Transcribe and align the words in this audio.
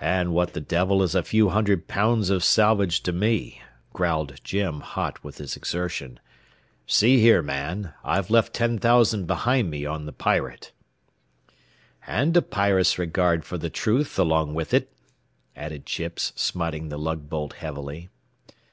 "And 0.00 0.32
what 0.34 0.52
the 0.52 0.60
devil 0.60 1.00
is 1.00 1.14
a 1.14 1.22
few 1.22 1.50
hundred 1.50 1.86
pounds 1.86 2.28
of 2.28 2.42
salvage 2.42 3.04
to 3.04 3.12
me?" 3.12 3.62
growled 3.92 4.40
Jim, 4.42 4.80
hot 4.80 5.22
with 5.22 5.38
his 5.38 5.54
exertion. 5.56 6.18
"See 6.88 7.20
here, 7.20 7.40
man! 7.40 7.94
I've 8.04 8.30
left 8.30 8.52
ten 8.52 8.80
thousand 8.80 9.28
behind 9.28 9.70
me 9.70 9.86
on 9.86 10.06
the 10.06 10.12
Pirate." 10.12 10.72
"And 12.04 12.36
a 12.36 12.42
pious 12.42 12.98
regard 12.98 13.44
fer 13.44 13.56
the 13.56 13.70
truth 13.70 14.18
along 14.18 14.54
wid 14.54 14.74
it," 14.74 14.92
added 15.54 15.86
Chips, 15.86 16.32
smiting 16.34 16.88
the 16.88 16.98
lug 16.98 17.28
bolt 17.28 17.52
heavily. 17.52 18.08